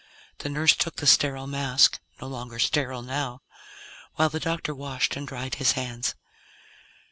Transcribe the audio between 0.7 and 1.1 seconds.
took the